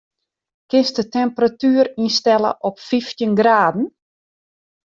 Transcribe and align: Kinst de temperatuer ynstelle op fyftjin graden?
Kinst 0.71 0.97
de 0.99 1.05
temperatuer 1.17 1.87
ynstelle 2.03 2.51
op 2.69 2.75
fyftjin 2.87 3.33
graden? 3.41 3.85